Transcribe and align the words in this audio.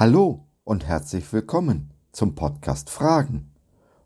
Hallo 0.00 0.46
und 0.64 0.86
herzlich 0.86 1.30
willkommen 1.30 1.90
zum 2.10 2.34
Podcast 2.34 2.88
Fragen. 2.88 3.50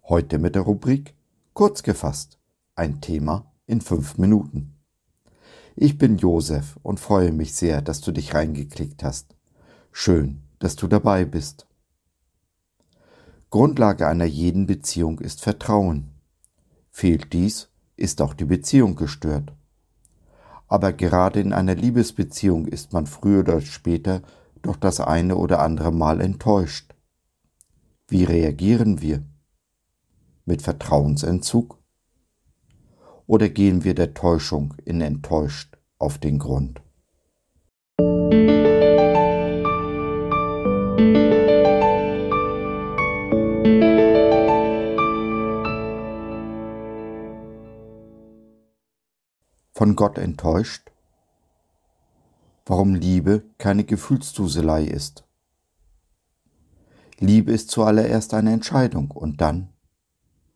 Heute 0.09 0.40
mit 0.40 0.56
der 0.56 0.63
Rubrik 0.63 1.15
Kurz 1.53 1.85
gefasst. 1.85 2.40
Ein 2.74 3.01
Thema 3.01 3.53
in 3.69 3.81
fünf 3.81 4.19
Minuten. 4.19 4.74
Ich 5.77 5.96
bin 5.96 6.19
Josef 6.19 6.81
und 6.83 6.99
freue 6.99 7.31
mich 7.31 7.54
sehr, 7.54 7.81
dass 7.81 8.01
du 8.01 8.10
dich 8.10 8.35
reingeklickt 8.35 9.04
hast. 9.04 9.37
Schön, 9.92 10.42
dass 10.59 10.74
du 10.74 10.88
dabei 10.88 11.24
bist. 11.24 11.69
Grundlage 13.51 14.08
einer 14.08 14.24
jeden 14.24 14.67
Beziehung 14.67 15.21
ist 15.21 15.42
Vertrauen. 15.42 16.11
Fehlt 16.90 17.32
dies, 17.32 17.68
ist 17.96 18.20
auch 18.20 18.34
die 18.34 18.46
Beziehung 18.46 18.96
gestört. 18.96 19.52
Aber 20.66 20.92
gerade 20.92 21.38
in 21.38 21.52
einer 21.52 21.76
Liebesbeziehung 21.76 22.66
ist 22.66 22.92
man 22.92 23.06
früher 23.06 23.42
oder 23.42 23.60
später 23.60 24.23
doch 24.64 24.77
das 24.77 24.98
eine 24.98 25.36
oder 25.36 25.60
andere 25.60 25.92
Mal 25.92 26.20
enttäuscht. 26.20 26.95
Wie 28.09 28.24
reagieren 28.24 29.00
wir? 29.00 29.23
Mit 30.46 30.62
Vertrauensentzug? 30.62 31.78
Oder 33.27 33.48
gehen 33.48 33.84
wir 33.84 33.95
der 33.95 34.14
Täuschung 34.14 34.74
in 34.84 35.00
enttäuscht 35.00 35.78
auf 35.98 36.18
den 36.18 36.38
Grund? 36.38 36.82
Von 49.73 49.96
Gott 49.96 50.18
enttäuscht? 50.18 50.93
Warum 52.66 52.95
Liebe 52.95 53.45
keine 53.59 53.84
Gefühlsduselei 53.84 54.84
ist. 54.84 55.24
Liebe 57.18 57.52
ist 57.52 57.70
zuallererst 57.70 58.34
eine 58.34 58.52
Entscheidung 58.52 59.10
und 59.10 59.40
dann 59.40 59.68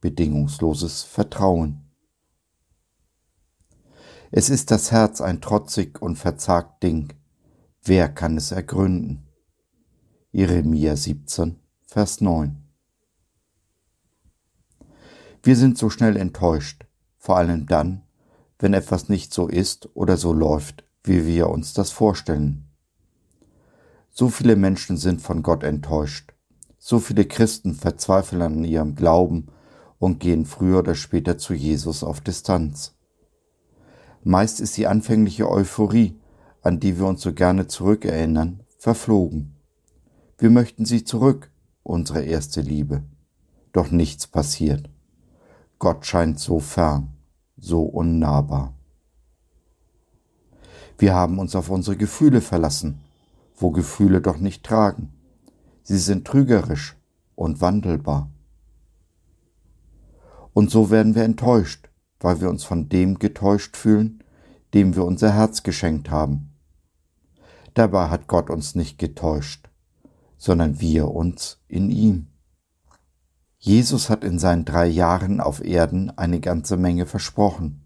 bedingungsloses 0.01 1.03
Vertrauen. 1.03 1.84
Es 4.31 4.51
ist 4.51 4.70
das 4.70 4.92
Herz 4.92 5.20
ein 5.20 5.41
trotzig 5.41 6.01
und 6.03 6.17
verzagt 6.17 6.83
Ding. 6.83 7.14
Wer 7.83 8.09
kann 8.09 8.36
es 8.36 8.53
ergründen? 8.53 9.27
Jeremia 10.31 10.95
17, 10.97 11.59
Vers 11.86 12.20
9. 12.20 12.62
Wir 15.42 15.56
sind 15.56 15.79
so 15.79 15.89
schnell 15.89 16.17
enttäuscht, 16.17 16.86
vor 17.17 17.39
allem 17.39 17.67
dann, 17.67 18.03
wenn 18.59 18.75
etwas 18.75 19.09
nicht 19.09 19.33
so 19.33 19.48
ist 19.48 19.89
oder 19.95 20.17
so 20.17 20.33
läuft, 20.33 20.84
wie 21.05 21.27
wir 21.27 21.49
uns 21.49 21.73
das 21.73 21.91
vorstellen. 21.91 22.69
So 24.11 24.29
viele 24.29 24.57
Menschen 24.57 24.97
sind 24.97 25.21
von 25.23 25.43
Gott 25.43 25.63
enttäuscht. 25.63 26.35
So 26.79 26.99
viele 26.99 27.25
Christen 27.25 27.75
verzweifeln 27.75 28.43
an 28.43 28.65
ihrem 28.65 28.95
Glauben 28.95 29.49
und 29.99 30.21
gehen 30.21 30.47
früher 30.47 30.81
oder 30.81 30.95
später 30.95 31.39
zu 31.39 31.55
Jesus 31.55 32.03
auf 32.03 32.21
Distanz. 32.21 32.95
Meist 34.25 34.61
ist 34.61 34.77
die 34.77 34.87
anfängliche 34.87 35.51
Euphorie, 35.51 36.19
an 36.63 36.81
die 36.81 36.99
wir 36.99 37.07
uns 37.07 37.23
so 37.23 37.33
gerne 37.33 37.67
zurückerinnern, 37.67 38.65
verflogen. 38.79 39.55
Wir 40.39 40.51
möchten 40.51 40.85
sie 40.85 41.05
zurück, 41.05 41.51
unsere 41.83 42.23
erste 42.23 42.61
Liebe. 42.61 43.03
Doch 43.73 43.91
nichts 43.91 44.27
passiert. 44.27 44.89
Gott 45.79 46.07
scheint 46.07 46.39
so 46.41 46.59
fern, 46.59 47.17
so 47.57 47.83
unnahbar. 47.83 48.78
Wir 50.99 51.15
haben 51.15 51.39
uns 51.39 51.55
auf 51.55 51.70
unsere 51.70 51.97
Gefühle 51.97 52.41
verlassen, 52.41 53.01
wo 53.57 53.70
Gefühle 53.70 54.20
doch 54.20 54.39
nicht 54.39 54.64
tragen. 54.64 55.13
Sie 55.85 55.98
sind 55.98 56.27
trügerisch 56.27 56.97
und 57.36 57.61
wandelbar. 57.61 58.29
Und 60.53 60.70
so 60.70 60.91
werden 60.91 61.14
wir 61.14 61.23
enttäuscht, 61.23 61.89
weil 62.19 62.41
wir 62.41 62.51
uns 62.51 62.64
von 62.64 62.89
dem 62.89 63.20
getäuscht 63.20 63.77
fühlen, 63.77 64.25
dem 64.75 64.97
wir 64.97 65.05
unser 65.05 65.33
Herz 65.33 65.63
geschenkt 65.63 66.11
haben. 66.11 66.53
Dabei 67.75 68.08
hat 68.08 68.27
Gott 68.27 68.51
uns 68.51 68.75
nicht 68.75 68.98
getäuscht, 68.98 69.70
sondern 70.37 70.81
wir 70.81 71.13
uns 71.13 71.61
in 71.69 71.91
ihm. 71.91 72.27
Jesus 73.61 74.11
hat 74.11 74.25
in 74.25 74.41
seinen 74.41 74.64
drei 74.64 74.87
Jahren 74.89 75.41
auf 75.41 75.64
Erden 75.64 76.11
eine 76.19 76.41
ganze 76.41 76.77
Menge 76.77 77.07
versprochen. 77.07 77.85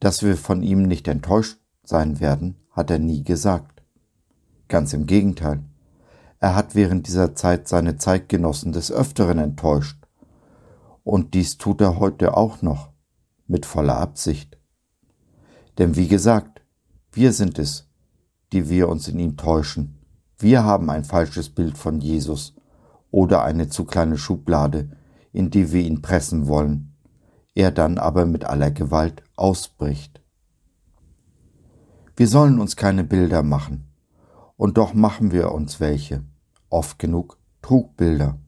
Dass 0.00 0.22
wir 0.22 0.36
von 0.36 0.62
ihm 0.62 0.82
nicht 0.82 1.08
enttäuscht 1.08 1.58
sein 1.88 2.20
werden, 2.20 2.56
hat 2.70 2.90
er 2.90 2.98
nie 2.98 3.22
gesagt. 3.22 3.82
Ganz 4.68 4.92
im 4.92 5.06
Gegenteil. 5.06 5.62
Er 6.38 6.54
hat 6.54 6.74
während 6.74 7.06
dieser 7.06 7.34
Zeit 7.34 7.68
seine 7.68 7.96
Zeitgenossen 7.96 8.72
des 8.72 8.92
Öfteren 8.92 9.38
enttäuscht. 9.38 10.06
Und 11.04 11.34
dies 11.34 11.56
tut 11.56 11.80
er 11.80 11.98
heute 11.98 12.36
auch 12.36 12.62
noch, 12.62 12.90
mit 13.46 13.64
voller 13.64 13.98
Absicht. 13.98 14.58
Denn 15.78 15.96
wie 15.96 16.08
gesagt, 16.08 16.62
wir 17.12 17.32
sind 17.32 17.58
es, 17.58 17.88
die 18.52 18.68
wir 18.68 18.88
uns 18.88 19.08
in 19.08 19.18
ihm 19.18 19.36
täuschen. 19.36 19.98
Wir 20.38 20.64
haben 20.64 20.90
ein 20.90 21.04
falsches 21.04 21.50
Bild 21.50 21.78
von 21.78 22.00
Jesus 22.00 22.54
oder 23.10 23.42
eine 23.44 23.68
zu 23.68 23.84
kleine 23.84 24.18
Schublade, 24.18 24.90
in 25.32 25.50
die 25.50 25.72
wir 25.72 25.82
ihn 25.82 26.02
pressen 26.02 26.48
wollen, 26.48 26.94
er 27.54 27.70
dann 27.70 27.98
aber 27.98 28.26
mit 28.26 28.44
aller 28.44 28.70
Gewalt 28.70 29.22
ausbricht. 29.36 30.22
Wir 32.18 32.28
sollen 32.28 32.58
uns 32.58 32.76
keine 32.76 33.04
Bilder 33.04 33.42
machen. 33.42 33.92
Und 34.56 34.78
doch 34.78 34.94
machen 34.94 35.32
wir 35.32 35.52
uns 35.52 35.80
welche. 35.80 36.24
Oft 36.70 36.98
genug 36.98 37.38
Trugbilder. 37.60 38.38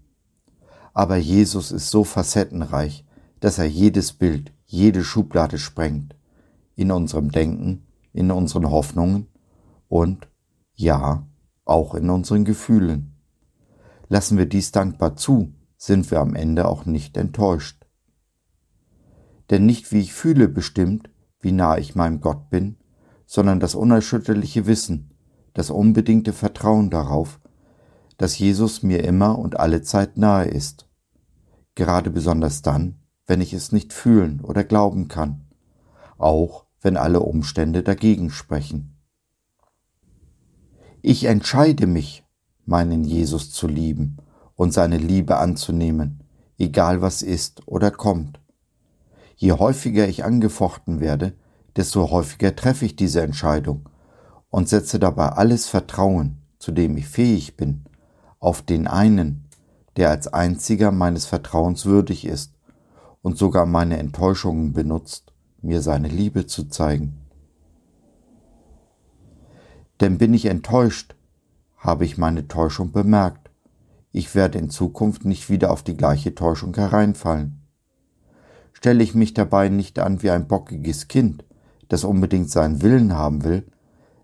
Aber 0.95 1.17
Jesus 1.19 1.71
ist 1.71 1.91
so 1.91 2.03
facettenreich, 2.03 3.05
dass 3.41 3.59
er 3.59 3.67
jedes 3.67 4.15
Bild, 4.15 4.55
jede 4.65 5.05
Schublade 5.05 5.59
sprengt. 5.59 6.17
In 6.77 6.91
unserem 6.91 7.31
Denken, 7.31 7.87
in 8.15 8.31
unseren 8.31 8.71
Hoffnungen 8.71 9.27
und, 9.89 10.29
ja, 10.75 11.27
auch 11.67 11.95
in 11.95 12.09
unseren 12.09 12.47
Gefühlen. 12.47 13.19
Lassen 14.09 14.39
wir 14.39 14.47
dies 14.47 14.73
dankbar 14.73 15.17
zu, 15.17 15.53
sind 15.77 16.11
wir 16.11 16.21
am 16.21 16.35
Ende 16.35 16.67
auch 16.67 16.87
nicht 16.87 17.19
enttäuscht. 17.19 17.87
Denn 19.51 19.67
nicht 19.67 19.93
wie 19.93 20.01
ich 20.01 20.15
fühle 20.15 20.49
bestimmt, 20.49 21.11
wie 21.41 21.53
nah 21.53 21.77
ich 21.77 21.95
meinem 21.95 22.23
Gott 22.23 22.49
bin, 22.49 22.78
sondern 23.29 23.61
das 23.61 23.75
unerschütterliche 23.75 24.67
Wissen, 24.67 25.11
das 25.53 25.69
unbedingte 25.69 26.33
Vertrauen 26.33 26.89
darauf, 26.89 27.39
dass 28.17 28.39
Jesus 28.39 28.83
mir 28.83 29.05
immer 29.05 29.39
und 29.39 29.61
alle 29.61 29.83
Zeit 29.83 30.17
nahe 30.17 30.47
ist, 30.47 30.89
gerade 31.75 32.11
besonders 32.11 32.63
dann, 32.63 32.97
wenn 33.27 33.43
ich 33.43 33.53
es 33.53 33.71
nicht 33.71 33.93
fühlen 33.93 34.41
oder 34.41 34.65
glauben 34.65 35.09
kann, 35.09 35.47
auch 36.17 36.65
wenn 36.81 36.97
alle 36.97 37.21
Umstände 37.21 37.83
dagegen 37.83 38.31
sprechen. 38.31 38.97
Ich 41.03 41.25
entscheide 41.25 41.87
mich, 41.87 42.25
meinen 42.65 43.05
Jesus 43.05 43.53
zu 43.53 43.69
lieben 43.69 44.17
und 44.55 44.73
seine 44.73 44.97
Liebe 44.97 45.37
anzunehmen, 45.37 46.25
egal 46.57 47.03
was 47.03 47.21
ist 47.21 47.69
oder 47.69 47.91
kommt. 47.91 48.41
Je 49.37 49.53
häufiger 49.53 50.09
ich 50.09 50.25
angefochten 50.25 51.01
werde, 51.01 51.35
desto 51.77 52.11
häufiger 52.11 52.57
treffe 52.57 52.85
ich 52.85 52.97
diese 52.97 53.23
Entscheidung 53.23 53.89
und 54.51 54.69
setze 54.69 54.99
dabei 54.99 55.29
alles 55.29 55.67
Vertrauen, 55.67 56.39
zu 56.59 56.73
dem 56.73 56.97
ich 56.97 57.07
fähig 57.07 57.57
bin, 57.57 57.85
auf 58.39 58.63
den 58.63 58.87
einen, 58.87 59.49
der 59.97 60.11
als 60.11 60.29
einziger 60.29 60.93
meines 60.93 61.27
Vertrauens 61.27 61.85
würdig 61.85 62.25
ist 62.25 62.55
und 63.23 63.37
sogar 63.37 63.67
meine 63.67 63.99
Enttäuschungen 63.99 64.73
benutzt, 64.73 65.33
mir 65.61 65.83
seine 65.83 66.09
Liebe 66.09 66.47
zu 66.47 66.69
zeigen. 66.69 67.19
Denn 70.01 70.19
bin 70.19 70.35
ich 70.35 70.47
enttäuscht, 70.47 71.17
habe 71.77 72.05
ich 72.05 72.19
meine 72.19 72.47
Täuschung 72.47 72.93
bemerkt. 72.93 73.51
Ich 74.13 74.35
werde 74.35 74.59
in 74.59 74.71
Zukunft 74.71 75.25
nicht 75.25 75.51
wieder 75.51 75.71
auf 75.71 75.83
die 75.83 75.97
gleiche 75.97 76.35
Täuschung 76.35 76.75
hereinfallen. 76.75 77.63
Stelle 78.73 79.03
ich 79.03 79.15
mich 79.15 79.35
dabei 79.35 79.69
nicht 79.69 79.99
an 79.99 80.23
wie 80.23 80.31
ein 80.31 80.47
bockiges 80.47 81.09
Kind, 81.09 81.45
das 81.89 82.05
unbedingt 82.05 82.51
seinen 82.51 82.83
Willen 82.83 83.15
haben 83.15 83.45
will, 83.45 83.67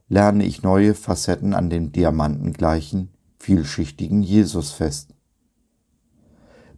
lerne 0.09 0.45
ich 0.45 0.63
neue 0.63 0.95
Facetten 0.95 1.55
an 1.55 1.71
dem 1.71 1.93
diamantengleichen, 1.93 3.11
vielschichtigen 3.39 4.23
Jesus 4.23 4.71
fest. 4.71 5.15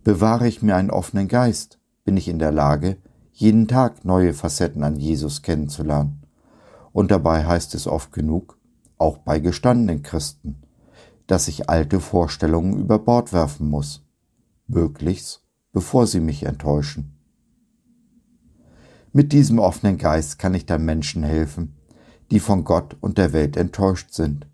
Bewahre 0.05 0.47
ich 0.47 0.63
mir 0.63 0.77
einen 0.77 0.91
offenen 0.91 1.29
Geist, 1.29 1.79
bin 2.05 2.17
ich 2.17 2.29
in 2.29 2.39
der 2.39 2.53
Lage, 2.53 2.99
jeden 3.33 3.69
Tag 3.69 4.05
neue 4.05 4.33
Facetten 4.33 4.83
an 4.85 4.97
Jesus 4.97 5.43
kennenzulernen. 5.43 6.23
Und 6.93 7.11
dabei 7.11 7.45
heißt 7.45 7.75
es 7.75 7.87
oft 7.87 8.13
genug, 8.13 8.59
auch 8.97 9.19
bei 9.19 9.41
gestandenen 9.41 10.03
Christen, 10.03 10.63
dass 11.27 11.49
ich 11.49 11.69
alte 11.69 12.01
Vorstellungen 12.01 12.79
über 12.79 12.99
Bord 12.99 13.33
werfen 13.33 13.69
muss, 13.69 14.07
möglichst 14.67 15.43
bevor 15.73 16.07
sie 16.07 16.21
mich 16.21 16.45
enttäuschen. 16.45 17.16
Mit 19.17 19.33
diesem 19.33 19.59
offenen 19.59 19.97
Geist 19.97 20.39
kann 20.39 20.53
ich 20.53 20.67
dann 20.67 20.85
Menschen 20.85 21.23
helfen, 21.23 21.75
die 22.31 22.39
von 22.39 22.65
Gott 22.65 22.99
und 23.01 23.17
der 23.17 23.33
Welt 23.33 23.57
enttäuscht 23.57 24.13
sind. 24.13 24.47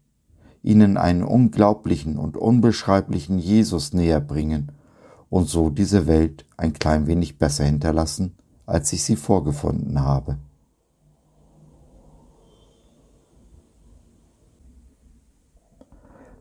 ihnen 0.62 0.96
einen 0.96 1.24
unglaublichen 1.24 2.16
und 2.16 2.36
unbeschreiblichen 2.36 3.40
Jesus 3.40 3.92
näher 3.92 4.20
bringen 4.20 4.70
und 5.28 5.48
so 5.48 5.68
diese 5.68 6.06
Welt 6.06 6.46
ein 6.56 6.74
klein 6.74 7.08
wenig 7.08 7.40
besser 7.40 7.64
hinterlassen, 7.64 8.36
als 8.64 8.92
ich 8.92 9.02
sie 9.02 9.16
vorgefunden 9.16 10.00
habe. 10.00 10.38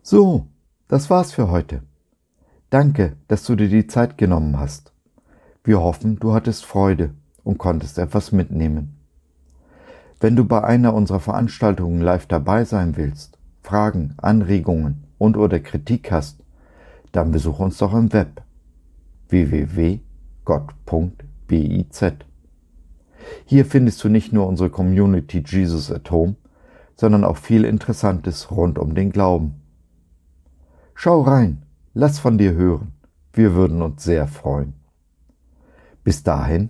So, 0.03 0.45
das 0.87 1.09
war's 1.09 1.31
für 1.31 1.49
heute. 1.49 1.81
Danke, 2.69 3.17
dass 3.27 3.45
du 3.45 3.55
dir 3.55 3.67
die 3.67 3.87
Zeit 3.87 4.19
genommen 4.19 4.59
hast. 4.59 4.93
Wir 5.63 5.81
hoffen, 5.81 6.17
du 6.17 6.33
hattest 6.33 6.63
Freude 6.65 7.15
und 7.43 7.57
konntest 7.57 7.97
etwas 7.97 8.31
mitnehmen. 8.31 8.97
Wenn 10.19 10.35
du 10.35 10.45
bei 10.45 10.63
einer 10.63 10.93
unserer 10.93 11.19
Veranstaltungen 11.19 12.01
live 12.01 12.27
dabei 12.27 12.63
sein 12.63 12.95
willst, 12.95 13.39
Fragen, 13.63 14.13
Anregungen 14.17 15.03
und 15.17 15.37
oder 15.37 15.59
Kritik 15.59 16.11
hast, 16.11 16.43
dann 17.11 17.31
besuch 17.31 17.59
uns 17.59 17.77
doch 17.77 17.93
im 17.93 18.13
Web 18.13 18.43
www.gott.biz. 19.29 20.01
Hier 23.45 23.65
findest 23.65 24.03
du 24.03 24.09
nicht 24.09 24.33
nur 24.33 24.47
unsere 24.47 24.69
Community 24.69 25.43
Jesus 25.45 25.91
at 25.91 26.11
Home, 26.11 26.35
sondern 26.95 27.23
auch 27.23 27.37
viel 27.37 27.65
Interessantes 27.65 28.51
rund 28.51 28.77
um 28.77 28.93
den 28.93 29.11
Glauben. 29.11 29.55
Schau 30.93 31.21
rein, 31.21 31.63
lass 31.93 32.19
von 32.19 32.37
dir 32.37 32.53
hören, 32.53 32.93
wir 33.33 33.55
würden 33.55 33.81
uns 33.81 34.03
sehr 34.03 34.27
freuen. 34.27 34.73
Bis 36.03 36.23
dahin, 36.23 36.69